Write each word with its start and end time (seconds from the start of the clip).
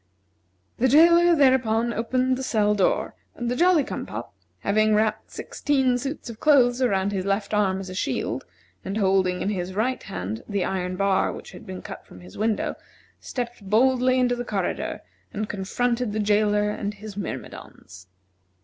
The 0.77 0.87
jailer 0.87 1.35
thereupon 1.35 1.93
opened 1.93 2.35
the 2.35 2.41
cell 2.41 2.73
door, 2.73 3.13
and 3.35 3.51
the 3.51 3.55
Jolly 3.55 3.83
cum 3.83 4.07
pop, 4.07 4.33
having 4.61 4.95
wrapped 4.95 5.29
sixteen 5.29 5.95
suits 5.99 6.27
of 6.27 6.39
clothes 6.39 6.81
around 6.81 7.11
his 7.11 7.23
left 7.23 7.53
arm 7.53 7.79
as 7.79 7.87
a 7.87 7.93
shield, 7.93 8.43
and 8.83 8.97
holding 8.97 9.43
in 9.43 9.51
his 9.51 9.75
right 9.75 10.01
hand 10.01 10.43
the 10.49 10.65
iron 10.65 10.95
bar 10.95 11.31
which 11.31 11.51
had 11.51 11.67
been 11.67 11.83
cut 11.83 12.03
from 12.07 12.21
his 12.21 12.35
window, 12.35 12.73
stepped 13.19 13.69
boldly 13.69 14.17
into 14.17 14.35
the 14.35 14.43
corridor, 14.43 15.01
and 15.33 15.49
confronted 15.49 16.13
the 16.13 16.19
jailer 16.19 16.71
and 16.71 16.95
his 16.95 17.15
myrmidons. 17.15 18.07